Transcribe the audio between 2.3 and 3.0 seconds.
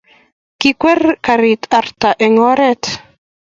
oret